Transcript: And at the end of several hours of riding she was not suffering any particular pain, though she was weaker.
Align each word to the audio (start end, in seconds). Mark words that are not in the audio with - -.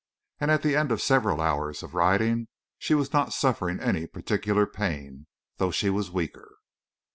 And 0.39 0.49
at 0.49 0.63
the 0.63 0.75
end 0.75 0.91
of 0.91 0.99
several 0.99 1.39
hours 1.39 1.83
of 1.83 1.93
riding 1.93 2.47
she 2.79 2.95
was 2.95 3.13
not 3.13 3.33
suffering 3.33 3.79
any 3.79 4.07
particular 4.07 4.65
pain, 4.65 5.27
though 5.57 5.69
she 5.69 5.91
was 5.91 6.09
weaker. 6.09 6.55